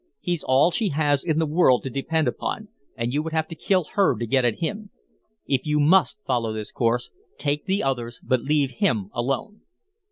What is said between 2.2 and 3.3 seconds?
upon, and you